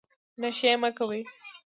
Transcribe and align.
نشې 0.41 0.73
مه 0.81 0.89
کوئ 0.97 1.19